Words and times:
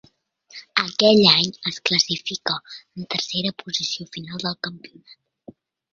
Aquell 0.83 1.21
any 1.33 1.51
es 1.73 1.77
classificà 1.89 2.55
en 2.71 3.07
tercera 3.15 3.55
posició 3.63 4.09
final 4.17 4.45
del 4.47 4.59
campionat. 4.69 5.59